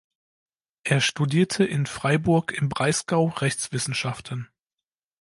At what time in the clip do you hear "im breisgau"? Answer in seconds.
2.53-3.27